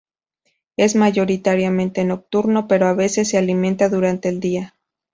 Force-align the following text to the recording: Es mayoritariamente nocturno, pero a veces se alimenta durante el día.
Es 0.77 0.95
mayoritariamente 0.95 2.03
nocturno, 2.05 2.67
pero 2.67 2.87
a 2.87 2.93
veces 2.95 3.29
se 3.29 3.37
alimenta 3.37 3.87
durante 3.87 4.29
el 4.29 4.39
día. 4.39 4.73